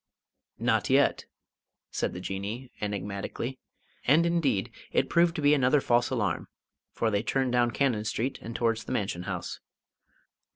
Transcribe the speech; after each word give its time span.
"Not 0.57 0.89
yet," 0.89 1.25
said 1.91 2.13
the 2.13 2.19
Jinnee, 2.19 2.71
enigmatically, 2.81 3.59
and 4.05 4.25
indeed 4.25 4.71
it 4.91 5.11
proved 5.11 5.35
to 5.35 5.43
be 5.43 5.53
another 5.53 5.79
false 5.79 6.09
alarm, 6.09 6.47
for 6.91 7.11
they 7.11 7.21
turned 7.21 7.51
down 7.51 7.69
Cannon 7.69 8.03
Street 8.05 8.39
and 8.41 8.55
towards 8.55 8.85
the 8.85 8.91
Mansion 8.93 9.21
House. 9.29 9.59